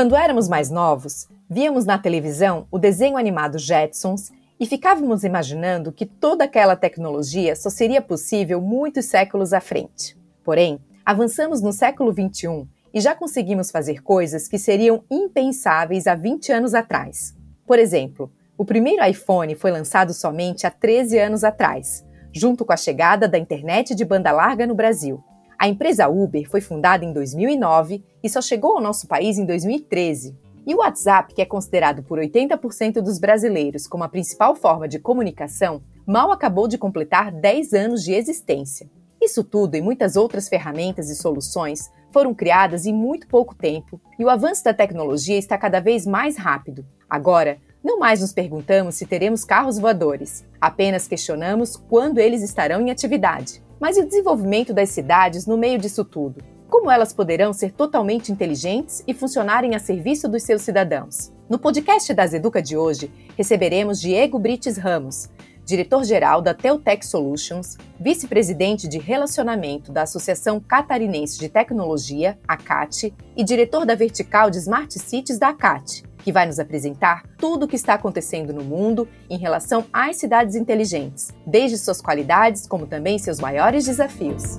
[0.00, 6.06] Quando éramos mais novos, víamos na televisão o desenho animado Jetsons e ficávamos imaginando que
[6.06, 10.16] toda aquela tecnologia só seria possível muitos séculos à frente.
[10.42, 16.50] Porém, avançamos no século XXI e já conseguimos fazer coisas que seriam impensáveis há 20
[16.50, 17.36] anos atrás.
[17.66, 22.76] Por exemplo, o primeiro iPhone foi lançado somente há 13 anos atrás, junto com a
[22.78, 25.22] chegada da internet de banda larga no Brasil.
[25.60, 30.34] A empresa Uber foi fundada em 2009 e só chegou ao nosso país em 2013.
[30.66, 34.98] E o WhatsApp, que é considerado por 80% dos brasileiros como a principal forma de
[34.98, 38.88] comunicação, mal acabou de completar 10 anos de existência.
[39.20, 44.24] Isso tudo e muitas outras ferramentas e soluções foram criadas em muito pouco tempo e
[44.24, 46.86] o avanço da tecnologia está cada vez mais rápido.
[47.06, 52.90] Agora, não mais nos perguntamos se teremos carros voadores, apenas questionamos quando eles estarão em
[52.90, 53.62] atividade.
[53.80, 56.44] Mas e o desenvolvimento das cidades no meio disso tudo?
[56.68, 61.32] Como elas poderão ser totalmente inteligentes e funcionarem a serviço dos seus cidadãos?
[61.48, 65.30] No podcast das Educa de hoje, receberemos Diego Brites Ramos,
[65.70, 73.86] diretor-geral da Teutec Solutions, vice-presidente de relacionamento da Associação Catarinense de Tecnologia, ACAT, e diretor
[73.86, 77.94] da vertical de Smart Cities da ACAT, que vai nos apresentar tudo o que está
[77.94, 83.84] acontecendo no mundo em relação às cidades inteligentes, desde suas qualidades como também seus maiores
[83.84, 84.56] desafios.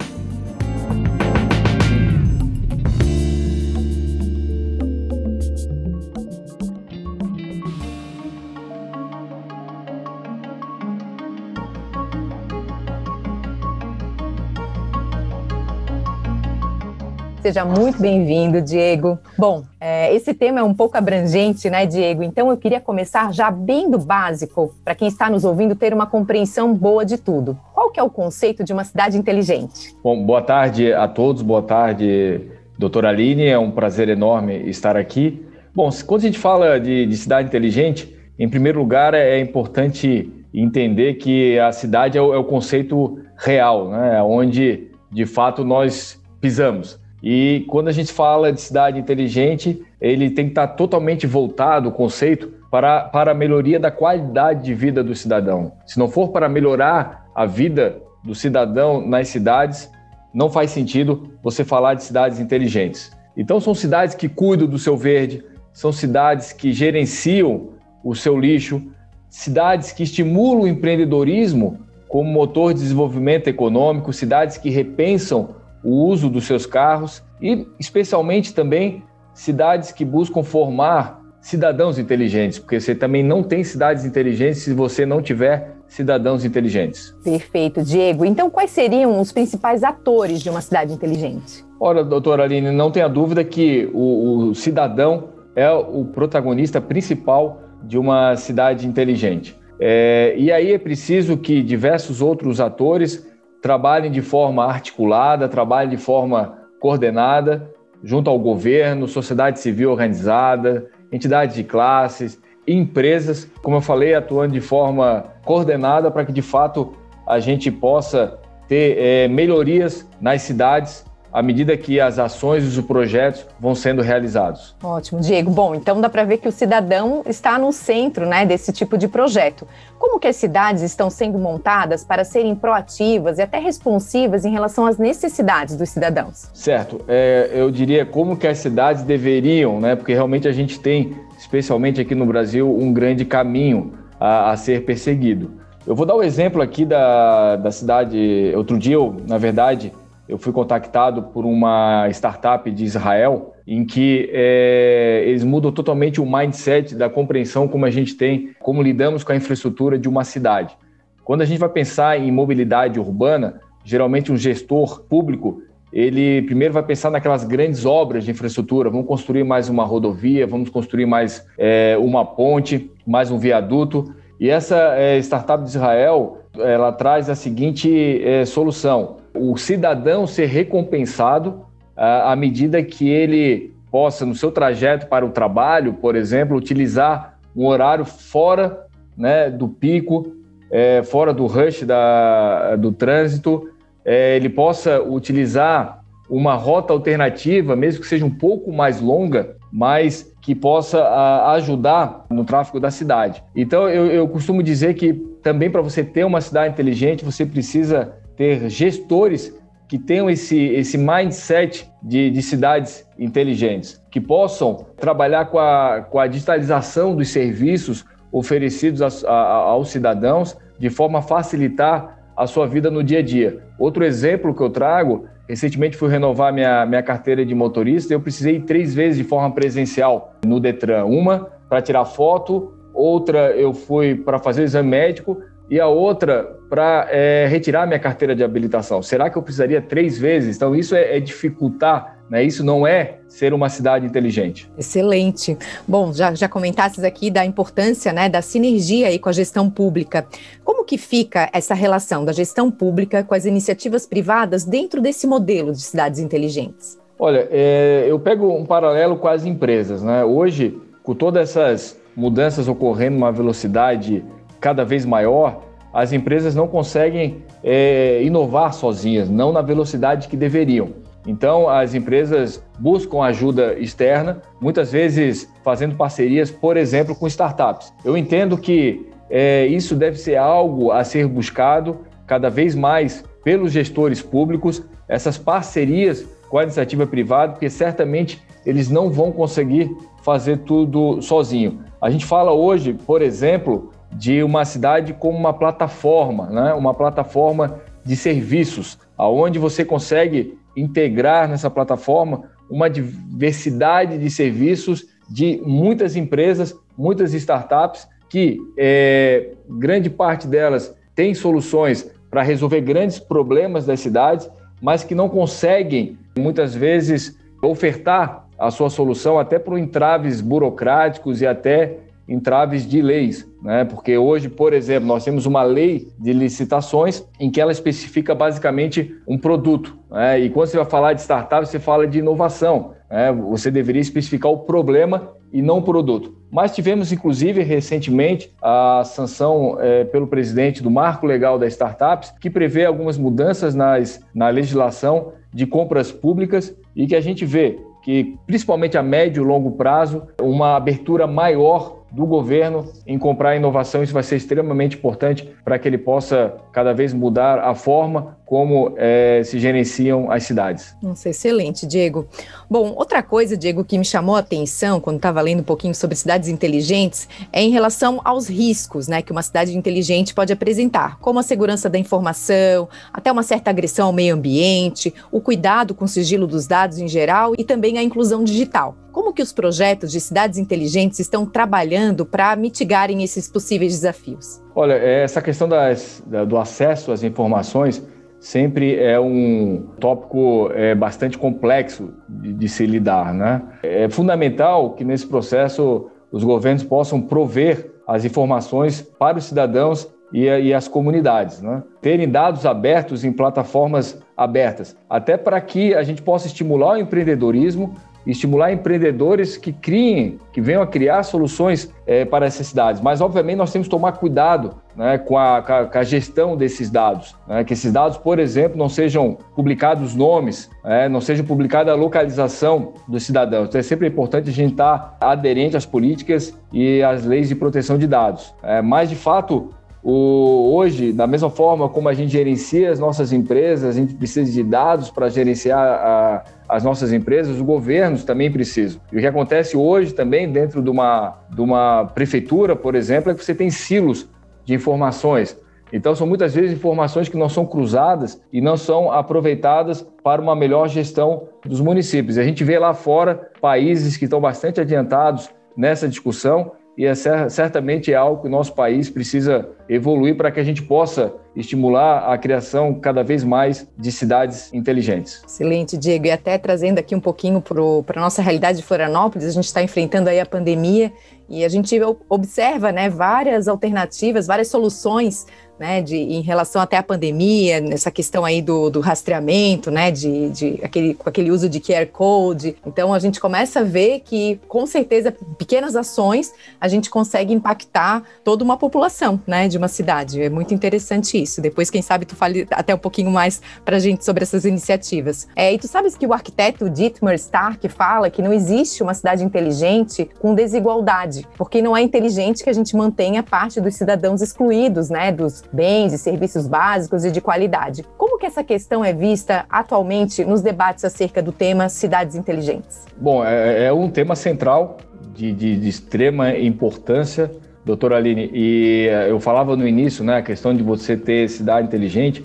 [17.42, 19.18] Seja muito bem-vindo, Diego.
[19.36, 22.22] Bom, é, esse tema é um pouco abrangente, né, Diego?
[22.22, 26.06] Então eu queria começar já bem do básico, para quem está nos ouvindo ter uma
[26.06, 27.58] compreensão boa de tudo.
[27.74, 29.96] Qual que é o conceito de uma cidade inteligente?
[30.04, 32.42] Bom, boa tarde a todos, boa tarde,
[32.78, 35.44] doutora Aline, é um prazer enorme estar aqui.
[35.74, 41.16] Bom, quando a gente fala de, de cidade inteligente, em primeiro lugar é importante entender
[41.16, 47.01] que a cidade é o, é o conceito real, né, onde de fato nós pisamos.
[47.22, 51.92] E quando a gente fala de cidade inteligente, ele tem que estar totalmente voltado, o
[51.92, 55.74] conceito, para, para a melhoria da qualidade de vida do cidadão.
[55.86, 59.92] Se não for para melhorar a vida do cidadão nas cidades,
[60.34, 63.12] não faz sentido você falar de cidades inteligentes.
[63.36, 65.44] Então, são cidades que cuidam do seu verde,
[65.74, 67.70] são cidades que gerenciam
[68.04, 68.82] o seu lixo,
[69.30, 76.30] cidades que estimulam o empreendedorismo como motor de desenvolvimento econômico, cidades que repensam o uso
[76.30, 79.04] dos seus carros e, especialmente, também
[79.34, 85.06] cidades que buscam formar cidadãos inteligentes, porque você também não tem cidades inteligentes se você
[85.06, 87.14] não tiver cidadãos inteligentes.
[87.24, 88.24] Perfeito, Diego.
[88.24, 91.66] Então, quais seriam os principais atores de uma cidade inteligente?
[91.80, 97.98] Ora, doutora Aline, não tenha dúvida que o, o cidadão é o protagonista principal de
[97.98, 99.60] uma cidade inteligente.
[99.80, 103.28] É, e aí é preciso que diversos outros atores
[103.62, 107.70] trabalhem de forma articulada, trabalhem de forma coordenada,
[108.04, 114.62] junto ao governo, sociedade civil organizada, entidades de classes, empresas, como eu falei, atuando de
[114.62, 116.94] forma coordenada para que de fato
[117.28, 122.86] a gente possa ter é, melhorias nas cidades à medida que as ações e os
[122.86, 124.76] projetos vão sendo realizados.
[124.84, 125.50] Ótimo, Diego.
[125.50, 129.08] Bom, então dá para ver que o cidadão está no centro né, desse tipo de
[129.08, 129.68] projeto.
[129.98, 134.86] Como que as cidades estão sendo montadas para serem proativas e até responsivas em relação
[134.86, 136.50] às necessidades dos cidadãos?
[136.54, 137.02] Certo.
[137.08, 142.02] É, eu diria como que as cidades deveriam, né, porque realmente a gente tem, especialmente
[142.02, 145.62] aqui no Brasil, um grande caminho a, a ser perseguido.
[145.86, 148.54] Eu vou dar o um exemplo aqui da, da cidade.
[148.56, 149.92] Outro dia, eu, na verdade,
[150.28, 156.26] eu fui contactado por uma startup de Israel em que é, eles mudam totalmente o
[156.26, 160.78] mindset da compreensão como a gente tem, como lidamos com a infraestrutura de uma cidade.
[161.24, 166.84] Quando a gente vai pensar em mobilidade urbana, geralmente um gestor público ele primeiro vai
[166.84, 168.90] pensar naquelas grandes obras de infraestrutura.
[168.90, 174.16] Vamos construir mais uma rodovia, vamos construir mais é, uma ponte, mais um viaduto.
[174.40, 180.48] E essa é, startup de Israel, ela traz a seguinte é, solução: o cidadão ser
[180.48, 187.38] recompensado à medida que ele possa, no seu trajeto para o trabalho, por exemplo, utilizar
[187.56, 188.86] um horário fora
[189.18, 190.34] né, do pico,
[190.72, 193.70] é, fora do rush da, do trânsito,
[194.06, 200.34] é, ele possa utilizar uma rota alternativa, mesmo que seja um pouco mais longa, mas
[200.42, 203.44] que possa a, ajudar no tráfego da cidade.
[203.54, 205.14] Então, eu, eu costumo dizer que
[205.44, 209.56] também para você ter uma cidade inteligente, você precisa ter gestores
[209.88, 216.18] que tenham esse, esse mindset de, de cidades inteligentes, que possam trabalhar com a, com
[216.18, 222.66] a digitalização dos serviços oferecidos a, a, aos cidadãos, de forma a facilitar a sua
[222.66, 223.62] vida no dia a dia.
[223.78, 228.56] Outro exemplo que eu trago, recentemente fui renovar minha, minha carteira de motorista, eu precisei
[228.56, 231.06] ir três vezes de forma presencial no Detran.
[231.06, 235.38] Uma para tirar foto, outra eu fui para fazer exame médico
[235.72, 239.02] e a outra para é, retirar minha carteira de habilitação.
[239.02, 240.58] Será que eu precisaria três vezes?
[240.58, 242.44] Então, isso é, é dificultar, né?
[242.44, 244.70] Isso não é ser uma cidade inteligente.
[244.78, 245.58] Excelente.
[245.88, 250.28] Bom, já, já comentasses aqui da importância né, da sinergia aí com a gestão pública.
[250.62, 255.72] Como que fica essa relação da gestão pública com as iniciativas privadas dentro desse modelo
[255.72, 257.00] de cidades inteligentes?
[257.18, 260.04] Olha, é, eu pego um paralelo com as empresas.
[260.04, 260.26] Né?
[260.26, 264.22] Hoje, com todas essas mudanças ocorrendo numa velocidade
[264.62, 270.90] cada vez maior, as empresas não conseguem é, inovar sozinhas, não na velocidade que deveriam.
[271.28, 277.94] Então, as empresas buscam ajuda externa, muitas vezes fazendo parcerias, por exemplo, com startups.
[278.06, 283.72] Eu entendo que é, isso deve ser algo a ser buscado cada vez mais pelos
[283.72, 289.90] gestores públicos, essas parcerias com a iniciativa privada, porque certamente eles não vão conseguir
[290.24, 291.80] fazer tudo sozinho.
[292.02, 296.74] A gente fala hoje, por exemplo, de uma cidade como uma plataforma, né?
[296.74, 305.62] uma plataforma de serviços, aonde você consegue integrar nessa plataforma uma diversidade de serviços de
[305.66, 313.86] muitas empresas, muitas startups, que é, grande parte delas tem soluções para resolver grandes problemas
[313.86, 314.50] das cidades,
[314.82, 321.48] mas que não conseguem, muitas vezes, ofertar a sua solução até por entraves burocráticos e
[321.48, 321.98] até
[322.28, 323.84] entraves de leis, né?
[323.86, 329.16] Porque hoje, por exemplo, nós temos uma lei de licitações em que ela especifica basicamente
[329.28, 330.40] um produto, né?
[330.40, 333.32] E quando você vai falar de startup, você fala de inovação, né?
[333.32, 336.36] Você deveria especificar o problema e não o produto.
[336.50, 342.50] Mas tivemos, inclusive, recentemente, a sanção é, pelo presidente do Marco Legal das Startups, que
[342.50, 348.36] prevê algumas mudanças nas, na legislação de compras públicas e que a gente vê que,
[348.46, 354.04] principalmente a médio e longo prazo, uma abertura maior do governo em comprar inovação.
[354.04, 358.94] Isso vai ser extremamente importante para que ele possa cada vez mudar a forma como
[358.98, 360.94] é, se gerenciam as cidades.
[361.02, 362.28] Nossa, excelente, Diego.
[362.70, 366.18] Bom, outra coisa, Diego, que me chamou a atenção quando estava lendo um pouquinho sobre
[366.18, 371.40] cidades inteligentes é em relação aos riscos né, que uma cidade inteligente pode apresentar, como
[371.40, 376.10] a segurança da informação, até uma certa agressão ao meio ambiente, o cuidado com o
[376.10, 378.98] sigilo dos dados em geral e também a inclusão digital.
[379.14, 384.62] Como que os projetos de cidades inteligentes estão trabalhando para mitigarem esses possíveis desafios?
[384.76, 388.04] Olha, essa questão das, do acesso às informações
[388.42, 393.32] sempre é um tópico é, bastante complexo de, de, se lidar.
[393.36, 393.62] Né?
[393.84, 400.46] É fundamental que nesse processo os governos possam prover as informações para os cidadãos e,
[400.46, 401.84] e as comunidades, né?
[402.02, 407.94] terem dados abertos em plataformas abertas, até para que a gente possa estimular o empreendedorismo
[408.26, 413.02] estimular empreendedores que criem, que venham a criar soluções é, para essas cidades.
[413.02, 417.36] Mas, obviamente, nós temos que tomar cuidado né, com, a, com, a, gestão desses dados.
[417.48, 421.96] Né, que esses dados, por exemplo, não sejam publicados nomes, é, não seja publicada a
[421.96, 423.70] localização dos cidadãos.
[423.70, 427.98] Então, é sempre importante a gente estar aderente às políticas e às leis de proteção
[427.98, 428.54] de dados.
[428.64, 429.70] É, mas, de fato,
[430.04, 434.52] o, hoje, da mesma forma como a gente gerencia as nossas empresas, a gente precisa
[434.52, 439.02] de dados para gerenciar a, as nossas empresas, os governos também precisam.
[439.12, 443.36] E o que acontece hoje também dentro de uma, de uma prefeitura, por exemplo, é
[443.36, 444.30] que você tem silos
[444.64, 445.60] de informações.
[445.92, 450.56] Então, são muitas vezes informações que não são cruzadas e não são aproveitadas para uma
[450.56, 452.38] melhor gestão dos municípios.
[452.38, 458.14] A gente vê lá fora países que estão bastante adiantados nessa discussão e é certamente
[458.14, 462.38] é algo que o nosso país precisa evoluir para que a gente possa estimular a
[462.38, 465.44] criação cada vez mais de cidades inteligentes.
[465.46, 466.28] Excelente, Diego.
[466.28, 469.84] E até trazendo aqui um pouquinho para a nossa realidade de Florianópolis, a gente está
[469.84, 471.12] enfrentando aí a pandemia
[471.50, 475.46] e a gente observa né, várias alternativas, várias soluções
[475.82, 480.50] né, de, em relação até à pandemia, nessa questão aí do, do rastreamento, né, de,
[480.52, 482.78] de aquele, com aquele uso de QR Code.
[482.86, 488.22] Então, a gente começa a ver que, com certeza, pequenas ações, a gente consegue impactar
[488.44, 490.42] toda uma população, né, de uma cidade.
[490.42, 491.60] É muito interessante isso.
[491.60, 495.48] Depois, quem sabe, tu fale até um pouquinho mais para a gente sobre essas iniciativas.
[495.56, 499.44] É, e tu sabes que o arquiteto Dietmar Stark fala que não existe uma cidade
[499.44, 505.10] inteligente com desigualdade, porque não é inteligente que a gente mantenha parte dos cidadãos excluídos,
[505.10, 508.04] né, dos bens e serviços básicos e de qualidade.
[508.18, 513.06] Como que essa questão é vista atualmente nos debates acerca do tema cidades inteligentes?
[513.18, 514.98] Bom, é, é um tema central
[515.34, 517.52] de, de, de extrema importância,
[517.84, 521.88] doutora Aline, e eh, eu falava no início, né, a questão de você ter cidade
[521.88, 522.44] inteligente,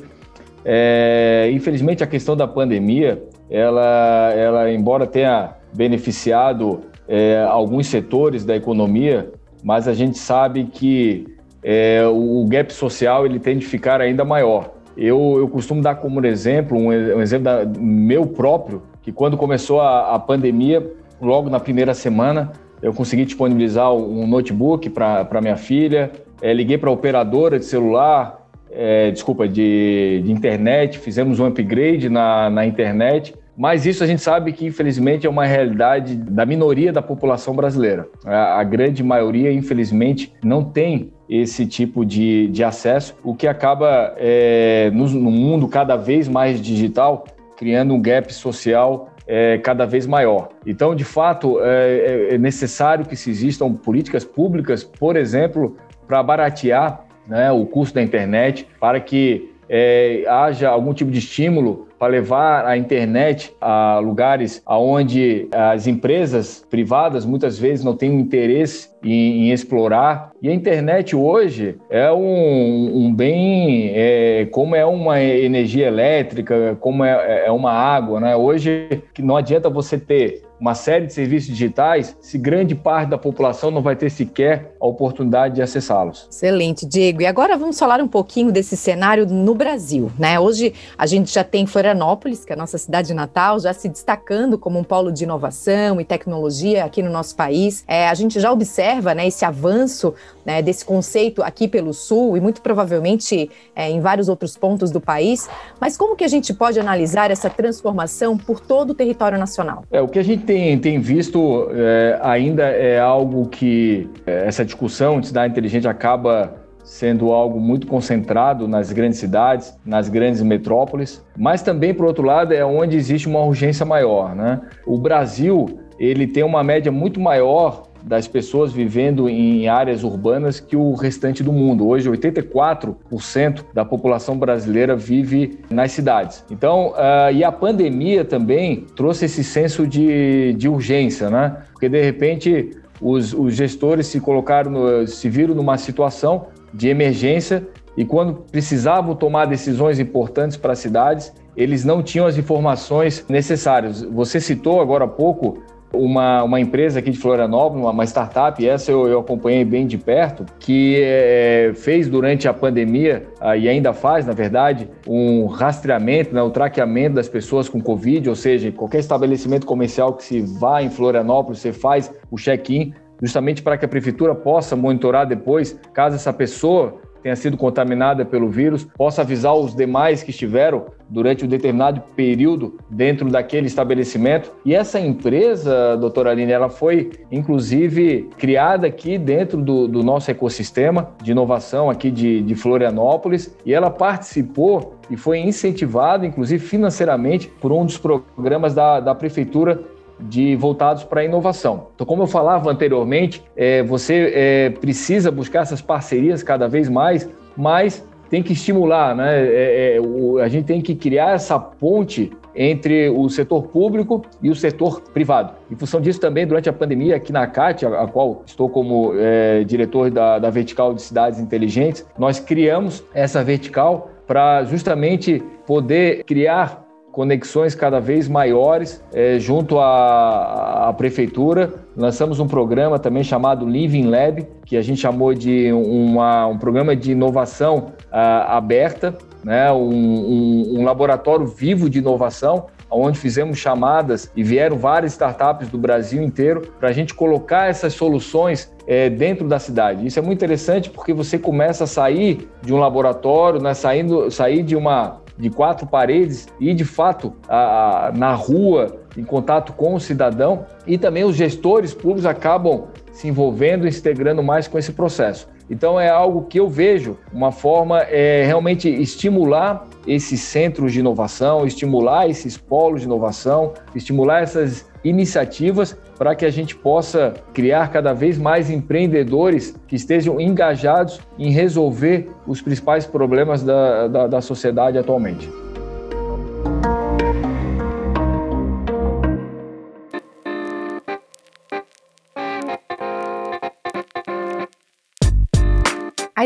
[0.65, 8.57] é, infelizmente a questão da pandemia, ela, ela embora tenha beneficiado é, alguns setores da
[8.57, 9.31] economia,
[9.63, 11.27] mas a gente sabe que
[11.63, 14.73] é, o gap social ele tende a ficar ainda maior.
[14.97, 19.81] Eu, eu costumo dar como exemplo, um, um exemplo da, meu próprio, que quando começou
[19.81, 20.85] a, a pandemia,
[21.21, 22.51] logo na primeira semana,
[22.87, 28.49] eu consegui disponibilizar um notebook para minha filha, é, liguei para a operadora de celular,
[28.71, 34.23] é, desculpa, de, de, internet, fizemos um upgrade na, na internet, mas isso a gente
[34.23, 38.07] sabe que, infelizmente, é uma realidade da minoria da população brasileira.
[38.25, 44.15] A, a grande maioria, infelizmente, não tem esse tipo de, de acesso, o que acaba,
[44.17, 47.25] é, no, no, mundo cada vez mais digital,
[47.57, 50.51] criando um gap social é, cada vez maior.
[50.65, 57.05] Então, de fato, é, é necessário que se existam políticas públicas, por exemplo, para baratear
[57.27, 62.67] né, o custo da internet, para que é, haja algum tipo de estímulo para levar
[62.67, 69.53] a internet a lugares onde as empresas privadas muitas vezes não têm interesse em, em
[69.53, 70.31] explorar.
[70.43, 77.03] E a internet hoje é um, um bem, é, como é uma energia elétrica, como
[77.03, 78.21] é, é uma água.
[78.21, 78.37] Né?
[78.37, 83.71] Hoje não adianta você ter uma série de serviços digitais se grande parte da população
[83.71, 86.27] não vai ter sequer a oportunidade de acessá-los.
[86.31, 87.23] Excelente, Diego.
[87.23, 90.41] E agora vamos falar um pouquinho desse cenário no Brasil, né?
[90.41, 94.59] Hoje a gente já tem Florianópolis, que é a nossa cidade natal, já se destacando
[94.59, 97.85] como um polo de inovação e tecnologia aqui no nosso país.
[97.87, 102.41] É, a gente já observa, né, esse avanço né, desse conceito aqui pelo Sul e
[102.41, 105.49] muito provavelmente é, em vários outros pontos do país.
[105.81, 109.85] Mas como que a gente pode analisar essa transformação por todo o território nacional?
[109.91, 114.65] É o que a gente tem, tem visto é, ainda é algo que é, essa
[114.65, 121.23] discussão de cidade inteligente acaba sendo algo muito concentrado nas grandes cidades, nas grandes metrópoles,
[121.37, 124.37] mas também, por outro lado, é onde existe uma urgência maior.
[124.37, 124.61] Né?
[124.87, 130.77] O Brasil ele tem uma média muito maior das pessoas vivendo em áreas urbanas que
[130.77, 131.89] o restante do mundo.
[131.89, 136.45] Hoje, 84% da população brasileira vive nas cidades.
[136.49, 141.65] Então, uh, e a pandemia também trouxe esse senso de, de urgência, né?
[141.73, 142.71] Porque de repente
[143.01, 149.17] os, os gestores se colocaram, no, se viram numa situação de emergência e quando precisavam
[149.17, 154.03] tomar decisões importantes para as cidades, eles não tinham as informações necessárias.
[154.03, 155.59] Você citou agora há pouco
[155.93, 159.97] uma, uma empresa aqui de Florianópolis, uma, uma startup, essa eu, eu, acompanhei bem de
[159.97, 166.35] perto, que é, fez durante a pandemia, ah, e ainda faz, na verdade, um rastreamento,
[166.35, 170.83] né, o traqueamento das pessoas com Covid, ou seja, qualquer estabelecimento comercial que se vá
[170.83, 176.17] em Florianópolis, você faz o check-in, justamente para que a prefeitura possa monitorar depois, caso
[176.17, 181.49] essa pessoa tenha sido contaminada pelo vírus, possa avisar os demais que estiveram durante um
[181.49, 184.53] determinado período dentro daquele estabelecimento.
[184.65, 191.11] E essa empresa, doutora Aline, ela foi inclusive criada aqui dentro do, do nosso ecossistema
[191.21, 197.73] de inovação aqui de, de Florianópolis e ela participou e foi incentivada, inclusive financeiramente, por
[197.73, 199.81] um dos programas da, da prefeitura
[200.19, 201.89] de voltados para a inovação.
[201.95, 207.29] Então, como eu falava anteriormente, é, você é, precisa buscar essas parcerias cada vez mais,
[207.57, 209.39] mas tem que estimular, né?
[209.39, 214.51] É, é, o, a gente tem que criar essa ponte entre o setor público e
[214.51, 215.53] o setor privado.
[215.71, 219.13] Em função disso, também, durante a pandemia, aqui na CAT, a, a qual estou como
[219.17, 226.25] é, diretor da, da Vertical de Cidades Inteligentes, nós criamos essa vertical para justamente poder
[226.25, 226.86] criar
[227.17, 231.73] conexões cada vez maiores é, junto à, à, prefeitura.
[231.97, 236.95] Lançamos um programa também chamado Living Lab, que a gente chamou de uma, um programa
[236.95, 239.73] de inovação uh, aberta, né?
[239.73, 245.79] Um, um, um laboratório vivo de inovação onde fizemos chamadas e vieram várias startups do
[245.79, 250.07] Brasil inteiro para a gente colocar essas soluções é, dentro da cidade.
[250.07, 254.63] Isso é muito interessante porque você começa a sair de um laboratório, né, saindo, sair
[254.63, 259.95] de uma de quatro paredes e de fato a, a, na rua em contato com
[259.95, 265.49] o cidadão e também os gestores públicos acabam se envolvendo integrando mais com esse processo.
[265.69, 271.67] Então é algo que eu vejo uma forma é realmente estimular esses centros de inovação,
[271.67, 278.13] estimular esses polos de inovação, estimular essas iniciativas para que a gente possa criar cada
[278.13, 284.99] vez mais empreendedores que estejam engajados em resolver os principais problemas da, da, da sociedade
[284.99, 285.66] atualmente.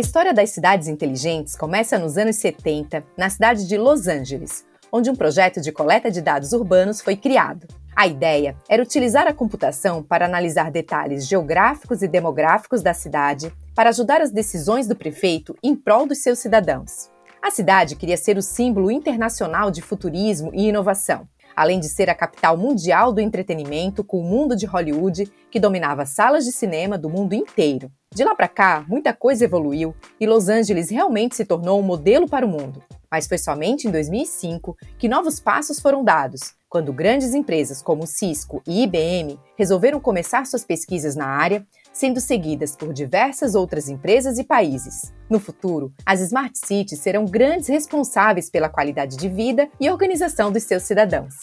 [0.01, 5.11] A história das cidades inteligentes começa nos anos 70, na cidade de Los Angeles, onde
[5.11, 7.69] um projeto de coleta de dados urbanos foi criado.
[7.95, 13.91] A ideia era utilizar a computação para analisar detalhes geográficos e demográficos da cidade para
[13.91, 17.11] ajudar as decisões do prefeito em prol dos seus cidadãos.
[17.43, 22.15] A cidade queria ser o símbolo internacional de futurismo e inovação, além de ser a
[22.15, 27.11] capital mundial do entretenimento com o mundo de Hollywood que dominava salas de cinema do
[27.11, 27.93] mundo inteiro.
[28.13, 32.29] De lá para cá, muita coisa evoluiu e Los Angeles realmente se tornou um modelo
[32.29, 32.83] para o mundo.
[33.09, 38.61] Mas foi somente em 2005 que novos passos foram dados, quando grandes empresas como Cisco
[38.67, 44.45] e IBM resolveram começar suas pesquisas na área, sendo seguidas por diversas outras empresas e
[44.45, 45.13] países.
[45.29, 50.65] No futuro, as Smart Cities serão grandes responsáveis pela qualidade de vida e organização dos
[50.65, 51.37] seus cidadãos.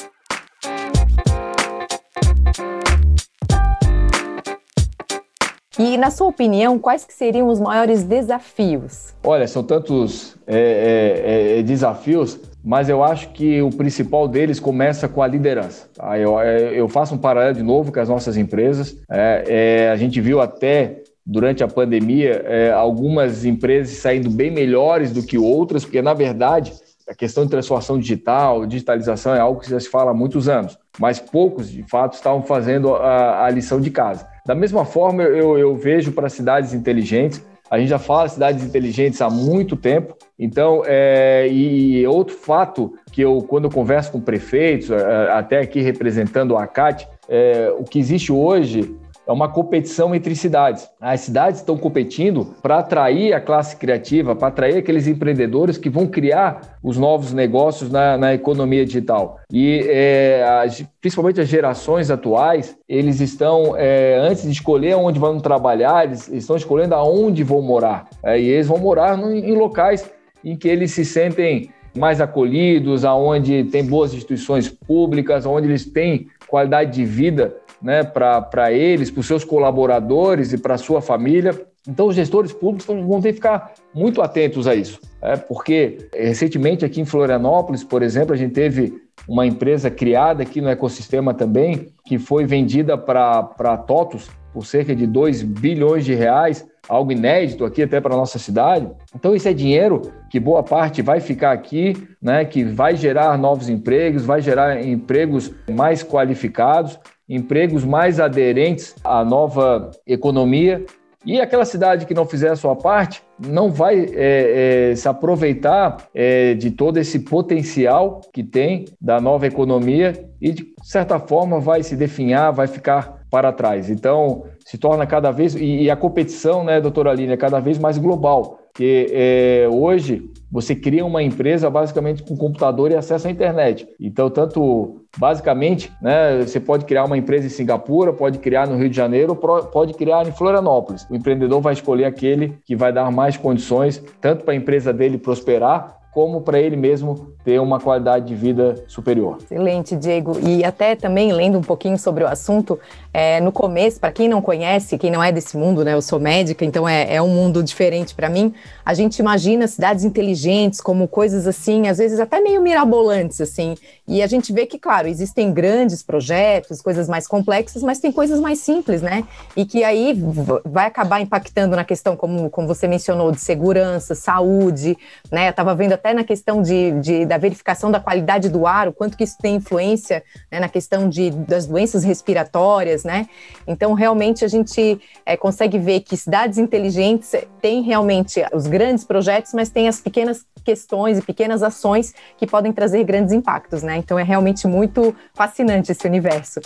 [5.80, 9.14] E, na sua opinião, quais que seriam os maiores desafios?
[9.24, 15.08] Olha, são tantos é, é, é, desafios, mas eu acho que o principal deles começa
[15.08, 15.88] com a liderança.
[15.94, 16.18] Tá?
[16.18, 18.98] Eu, é, eu, faço um paralelo de novo com as nossas empresas.
[19.10, 19.44] É,
[19.88, 25.38] é, a gente viu até durante a pandemia algumas empresas saindo bem melhores do que
[25.38, 26.74] outras, porque, na verdade,
[27.08, 30.78] a questão de transformação digital, digitalização é algo que já se fala há muitos anos,
[31.00, 34.28] mas poucos, de fato, estavam fazendo a, a lição de casa.
[34.48, 39.22] Da mesma forma, eu, eu vejo para cidades inteligentes, a gente já fala cidades inteligentes
[39.22, 44.90] há muito tempo, então, é, e outro fato que eu, quando eu converso com prefeitos,
[44.90, 48.96] é, até aqui representando a CAT, é, o que existe hoje
[49.28, 50.90] é uma competição entre cidades.
[51.02, 56.08] As cidades estão competindo para atrair a classe criativa, para atrair aqueles empreendedores que vão
[56.08, 59.40] criar os novos negócios na, na economia digital.
[59.52, 65.40] E é, as, principalmente as gerações atuais, eles estão, é, antes de escolher onde vão
[65.40, 68.08] trabalhar, eles estão escolhendo aonde vão morar.
[68.24, 70.10] É, e eles vão morar no, em locais
[70.44, 76.28] em que eles se sentem mais acolhidos, aonde tem boas instituições públicas, onde eles têm
[76.48, 81.60] qualidade de vida né, para eles, para os seus colaboradores e para a sua família.
[81.88, 86.84] Então, os gestores públicos vão ter que ficar muito atentos a isso, é, porque recentemente
[86.84, 88.94] aqui em Florianópolis, por exemplo, a gente teve
[89.28, 95.06] uma empresa criada aqui no ecossistema também, que foi vendida para TOTUS por cerca de
[95.06, 98.90] 2 bilhões de reais, algo inédito aqui até para a nossa cidade.
[99.16, 103.70] Então, isso é dinheiro que boa parte vai ficar aqui, né, que vai gerar novos
[103.70, 110.86] empregos, vai gerar empregos mais qualificados empregos mais aderentes à nova economia.
[111.26, 116.08] E aquela cidade que não fizer a sua parte não vai é, é, se aproveitar
[116.14, 121.84] é, de todo esse potencial que tem da nova economia e, de certa forma, vai
[121.84, 123.90] se definhar, vai ficar para trás.
[123.90, 125.54] Então, se torna cada vez.
[125.56, 128.60] E, e a competição, né, doutora Aline, é cada vez mais global.
[128.72, 133.88] Porque é, hoje você cria uma empresa basicamente com computador e acesso à internet.
[134.00, 138.90] Então, tanto basicamente, né, você pode criar uma empresa em Singapura, pode criar no Rio
[138.90, 141.06] de Janeiro, pode criar em Florianópolis.
[141.10, 145.18] O empreendedor vai escolher aquele que vai dar mais condições, tanto para a empresa dele
[145.18, 149.38] prosperar, como para ele mesmo ter uma qualidade de vida superior.
[149.40, 150.40] Excelente, Diego.
[150.40, 152.80] E até também lendo um pouquinho sobre o assunto,
[153.14, 155.94] é, no começo, para quem não conhece, quem não é desse mundo, né?
[155.94, 158.52] Eu sou médica, então é, é um mundo diferente para mim.
[158.84, 163.76] A gente imagina cidades inteligentes como coisas assim, às vezes até meio mirabolantes, assim.
[164.08, 168.40] E a gente vê que, claro, existem grandes projetos, coisas mais complexas, mas tem coisas
[168.40, 169.24] mais simples, né?
[169.56, 170.20] E que aí
[170.66, 174.98] vai acabar impactando na questão, como, como você mencionou, de segurança, saúde,
[175.32, 175.48] né?
[175.48, 178.88] Eu estava vendo até até na questão de, de, da verificação da qualidade do ar,
[178.88, 183.28] o quanto que isso tem influência né, na questão de, das doenças respiratórias, né?
[183.68, 189.52] Então, realmente, a gente é, consegue ver que cidades inteligentes têm realmente os grandes projetos,
[189.54, 193.98] mas tem as pequenas questões e pequenas ações que podem trazer grandes impactos, né?
[193.98, 196.62] Então, é realmente muito fascinante esse universo.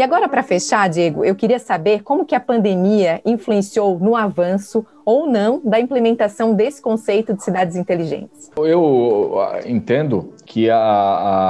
[0.00, 4.82] E agora, para fechar, Diego, eu queria saber como que a pandemia influenciou no avanço
[5.04, 8.50] ou não da implementação desse conceito de cidades inteligentes.
[8.56, 10.78] Eu ah, entendo que a,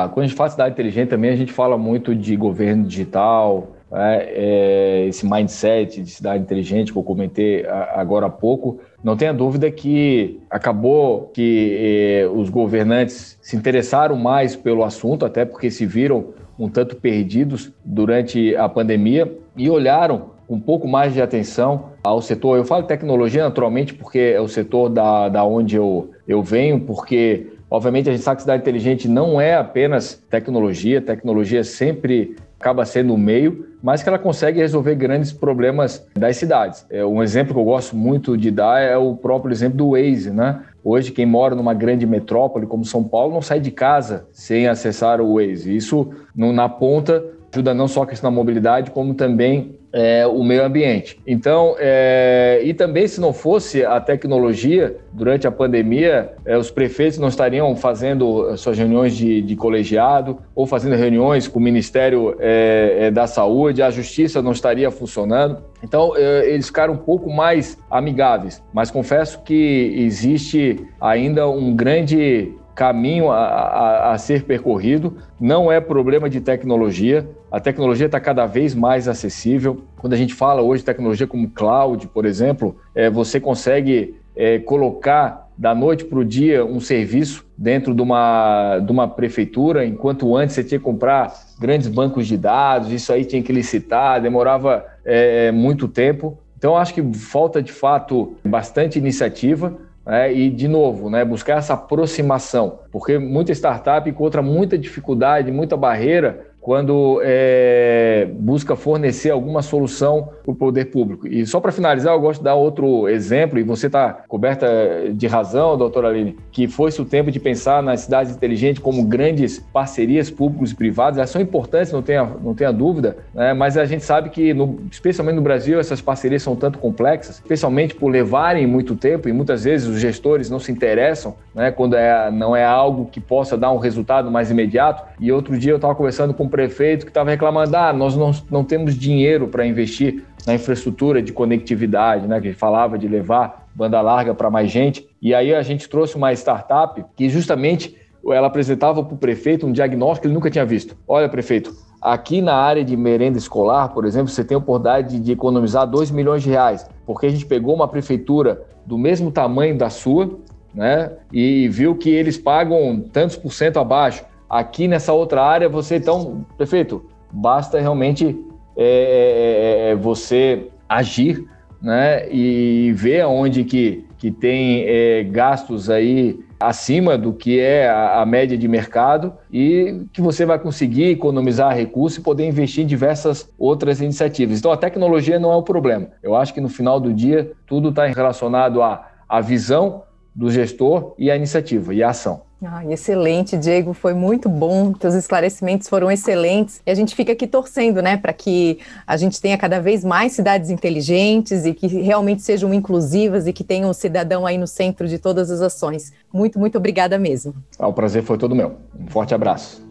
[0.02, 2.82] a, quando a gente fala de cidade inteligente também a gente fala muito de governo
[2.82, 9.16] digital, é, é, esse mindset de cidade inteligente que eu comentei agora há pouco, não
[9.16, 15.70] tenha dúvida que acabou que eh, os governantes se interessaram mais pelo assunto, até porque
[15.70, 21.92] se viram um tanto perdidos durante a pandemia e olharam um pouco mais de atenção
[22.04, 22.58] ao setor.
[22.58, 27.46] Eu falo tecnologia naturalmente porque é o setor da, da onde eu, eu venho, porque
[27.70, 33.14] obviamente a gente sabe que cidade inteligente não é apenas tecnologia, tecnologia sempre acaba sendo
[33.14, 36.86] o meio, mas que ela consegue resolver grandes problemas das cidades.
[36.90, 40.30] É, um exemplo que eu gosto muito de dar é o próprio exemplo do Waze,
[40.30, 40.62] né?
[40.82, 45.20] Hoje, quem mora numa grande metrópole como São Paulo não sai de casa sem acessar
[45.20, 45.74] o Waze.
[45.74, 50.64] Isso, na ponta, ajuda não só a questão da mobilidade, como também é, o meio
[50.64, 51.20] ambiente.
[51.26, 57.18] Então, é, e também se não fosse a tecnologia, durante a pandemia, é, os prefeitos
[57.18, 63.07] não estariam fazendo suas reuniões de, de colegiado ou fazendo reuniões com o Ministério é,
[63.07, 65.59] é, da Saúde, a Justiça não estaria funcionando.
[65.83, 72.53] Então, é, eles ficaram um pouco mais amigáveis, mas confesso que existe ainda um grande
[72.80, 75.18] caminho a, a, a, ser percorrido.
[75.38, 77.28] Não é problema de tecnologia.
[77.52, 79.82] A tecnologia está cada vez mais acessível.
[79.98, 84.60] Quando a gente fala hoje de tecnologia como cloud, por exemplo, é, você consegue é,
[84.60, 90.34] colocar da noite para o dia um serviço dentro de uma, de uma prefeitura, enquanto
[90.34, 94.86] antes você tinha que comprar grandes bancos de dados, isso aí tinha que licitar, demorava
[95.04, 96.38] é, muito tempo.
[96.56, 99.76] Então, acho que falta de fato bastante iniciativa
[100.10, 100.34] né?
[100.34, 106.49] e, de novo, né, buscar essa aproximação, porque muita startup encontra muita dificuldade, muita barreira
[106.60, 111.26] quando é, busca fornecer alguma solução para o poder público.
[111.26, 114.68] E só para finalizar, eu gosto de dar outro exemplo, e você está coberta
[115.12, 119.58] de razão, doutora Aline, que foi-se o tempo de pensar nas cidades inteligentes como grandes
[119.72, 121.16] parcerias públicos e privadas.
[121.16, 123.54] Elas são importantes, não tenha, não tenha dúvida, né?
[123.54, 127.94] mas a gente sabe que, no, especialmente no Brasil, essas parcerias são tanto complexas, especialmente
[127.94, 131.70] por levarem muito tempo, e muitas vezes os gestores não se interessam né?
[131.70, 135.04] quando é, não é algo que possa dar um resultado mais imediato.
[135.18, 138.64] E outro dia eu estava conversando com prefeito que estava reclamando: ah, nós não, não
[138.64, 142.40] temos dinheiro para investir na infraestrutura de conectividade, né?
[142.40, 145.08] Que falava de levar banda larga para mais gente.
[145.22, 149.72] E aí a gente trouxe uma startup que justamente ela apresentava para o prefeito um
[149.72, 150.96] diagnóstico que ele nunca tinha visto.
[151.08, 155.32] Olha, prefeito, aqui na área de merenda escolar, por exemplo, você tem a oportunidade de
[155.32, 159.88] economizar 2 milhões de reais, porque a gente pegou uma prefeitura do mesmo tamanho da
[159.88, 160.38] sua,
[160.74, 161.12] né?
[161.32, 164.24] E viu que eles pagam tantos por cento abaixo.
[164.50, 168.36] Aqui nessa outra área, você então, prefeito, basta realmente
[168.76, 171.46] é, é, é, você agir
[171.80, 178.20] né, e ver onde que, que tem é, gastos aí acima do que é a,
[178.20, 182.86] a, média de mercado e que você vai conseguir economizar recursos e poder investir em
[182.86, 184.58] diversas outras iniciativas.
[184.58, 186.08] Então, a tecnologia não é o problema.
[186.22, 190.02] Eu acho que no final do dia, tudo está relacionado à, à visão
[190.34, 192.49] do gestor e à iniciativa e à ação.
[192.62, 194.92] Ah, excelente, Diego, foi muito bom.
[194.92, 196.82] Teus esclarecimentos foram excelentes.
[196.84, 200.32] E a gente fica aqui torcendo, né, para que a gente tenha cada vez mais
[200.32, 205.08] cidades inteligentes e que realmente sejam inclusivas e que tenham o cidadão aí no centro
[205.08, 206.12] de todas as ações.
[206.32, 207.54] Muito, muito obrigada mesmo.
[207.78, 208.76] Ah, o prazer foi todo meu.
[208.98, 209.89] Um forte abraço.